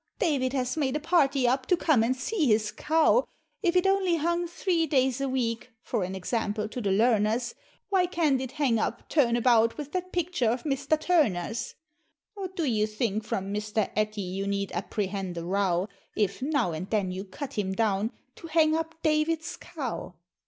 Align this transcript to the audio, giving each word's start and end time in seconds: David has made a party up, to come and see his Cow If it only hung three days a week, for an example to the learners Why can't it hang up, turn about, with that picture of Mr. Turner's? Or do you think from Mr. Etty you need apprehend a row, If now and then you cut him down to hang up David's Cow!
David 0.17 0.53
has 0.53 0.75
made 0.75 0.95
a 0.95 0.99
party 0.99 1.47
up, 1.47 1.67
to 1.67 1.77
come 1.77 2.01
and 2.03 2.15
see 2.15 2.47
his 2.47 2.71
Cow 2.71 3.27
If 3.61 3.75
it 3.75 3.85
only 3.85 4.15
hung 4.15 4.47
three 4.47 4.87
days 4.87 5.21
a 5.21 5.29
week, 5.29 5.69
for 5.83 6.03
an 6.03 6.15
example 6.15 6.67
to 6.69 6.81
the 6.81 6.91
learners 6.91 7.53
Why 7.89 8.07
can't 8.07 8.41
it 8.41 8.53
hang 8.53 8.79
up, 8.79 9.07
turn 9.09 9.35
about, 9.35 9.77
with 9.77 9.91
that 9.91 10.11
picture 10.11 10.49
of 10.49 10.63
Mr. 10.63 10.99
Turner's? 10.99 11.75
Or 12.35 12.47
do 12.47 12.63
you 12.63 12.87
think 12.87 13.23
from 13.23 13.53
Mr. 13.53 13.91
Etty 13.95 14.21
you 14.21 14.47
need 14.47 14.71
apprehend 14.71 15.37
a 15.37 15.45
row, 15.45 15.87
If 16.17 16.41
now 16.41 16.71
and 16.71 16.89
then 16.89 17.11
you 17.11 17.23
cut 17.23 17.53
him 17.55 17.73
down 17.73 18.11
to 18.37 18.47
hang 18.47 18.75
up 18.75 19.03
David's 19.03 19.55
Cow! 19.55 20.15